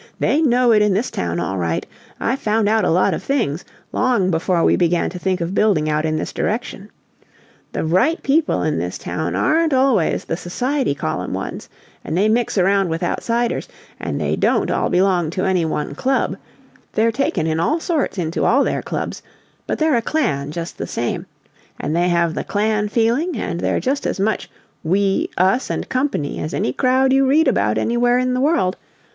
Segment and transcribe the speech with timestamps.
[0.17, 1.85] "They know it in this town, all right!
[2.19, 5.87] I found out a lot of things, long before we began to think of building
[5.87, 6.89] out in this direction.
[7.71, 11.69] The right people in this town aren't always the society column ones,
[12.03, 13.67] and they mix around with outsiders,
[13.99, 16.35] and they don't all belong to any one club
[16.93, 19.21] they're taken in all sorts into all their clubs
[19.67, 21.27] but they're a clan, just the same;
[21.79, 24.49] and they have the clan feeling and they're just as much
[24.83, 28.77] We, Us and Company as any crowd you read about anywhere in the world.